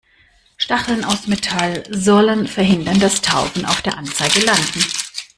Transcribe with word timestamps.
Stacheln 0.57 1.05
aus 1.05 1.27
Metall 1.27 1.83
sollen 1.91 2.47
verhindern, 2.47 2.99
dass 2.99 3.21
Tauben 3.21 3.65
auf 3.65 3.83
der 3.83 3.99
Anzeige 3.99 4.39
landen. 4.43 4.83